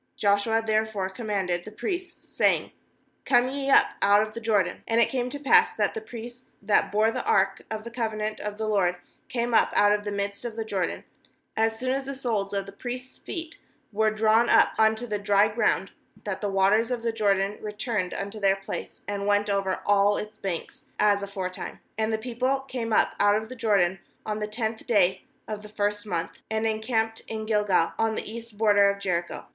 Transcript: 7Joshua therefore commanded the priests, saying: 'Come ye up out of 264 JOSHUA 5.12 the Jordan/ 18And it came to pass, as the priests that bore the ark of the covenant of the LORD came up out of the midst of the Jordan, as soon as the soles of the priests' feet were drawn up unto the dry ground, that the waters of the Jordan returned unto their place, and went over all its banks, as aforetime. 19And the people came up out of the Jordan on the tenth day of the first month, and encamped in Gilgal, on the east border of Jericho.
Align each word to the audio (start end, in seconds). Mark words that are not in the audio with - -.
7Joshua 0.17 0.65
therefore 0.65 1.11
commanded 1.11 1.63
the 1.63 1.69
priests, 1.71 2.35
saying: 2.35 2.71
'Come 3.23 3.47
ye 3.49 3.69
up 3.69 3.85
out 4.01 4.23
of 4.23 4.33
264 4.33 4.33
JOSHUA 4.33 4.33
5.12 4.33 4.33
the 4.33 4.41
Jordan/ 4.41 4.83
18And 4.87 5.03
it 5.03 5.09
came 5.11 5.29
to 5.29 5.39
pass, 5.39 5.79
as 5.79 5.91
the 5.93 6.01
priests 6.01 6.53
that 6.59 6.91
bore 6.91 7.11
the 7.11 7.23
ark 7.23 7.61
of 7.69 7.83
the 7.83 7.91
covenant 7.91 8.39
of 8.39 8.57
the 8.57 8.67
LORD 8.67 8.95
came 9.29 9.53
up 9.53 9.71
out 9.75 9.91
of 9.91 10.03
the 10.03 10.11
midst 10.11 10.43
of 10.43 10.55
the 10.55 10.65
Jordan, 10.65 11.03
as 11.55 11.77
soon 11.77 11.91
as 11.91 12.05
the 12.05 12.15
soles 12.15 12.51
of 12.51 12.65
the 12.65 12.71
priests' 12.71 13.19
feet 13.19 13.59
were 13.91 14.09
drawn 14.09 14.49
up 14.49 14.69
unto 14.79 15.05
the 15.05 15.19
dry 15.19 15.47
ground, 15.47 15.91
that 16.23 16.41
the 16.41 16.49
waters 16.49 16.89
of 16.89 17.03
the 17.03 17.13
Jordan 17.13 17.59
returned 17.61 18.11
unto 18.15 18.39
their 18.39 18.55
place, 18.55 19.01
and 19.07 19.27
went 19.27 19.51
over 19.51 19.81
all 19.85 20.17
its 20.17 20.39
banks, 20.39 20.87
as 20.97 21.21
aforetime. 21.21 21.79
19And 21.99 22.11
the 22.11 22.17
people 22.17 22.61
came 22.61 22.91
up 22.91 23.13
out 23.19 23.35
of 23.35 23.49
the 23.49 23.55
Jordan 23.55 23.99
on 24.25 24.39
the 24.39 24.47
tenth 24.47 24.83
day 24.87 25.25
of 25.47 25.61
the 25.61 25.69
first 25.69 26.07
month, 26.07 26.39
and 26.49 26.65
encamped 26.65 27.19
in 27.27 27.45
Gilgal, 27.45 27.91
on 27.99 28.15
the 28.15 28.27
east 28.27 28.57
border 28.57 28.89
of 28.89 28.97
Jericho. 28.99 29.45